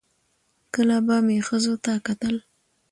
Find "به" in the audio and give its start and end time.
1.05-1.15